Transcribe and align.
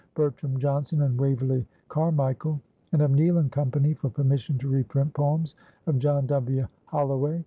Bertram 0.15 0.57
Johnson 0.57 1.03
and 1.03 1.21
Waverley 1.21 1.63
Carmichael; 1.87 2.59
and 2.91 3.03
of 3.03 3.11
Neale 3.11 3.47
& 3.49 3.51
Co. 3.51 3.69
for 3.99 4.09
permission 4.09 4.57
to 4.57 4.67
reprint 4.67 5.13
poems 5.13 5.53
of 5.85 5.99
John 5.99 6.25
W. 6.25 6.67
Holloway. 6.87 7.39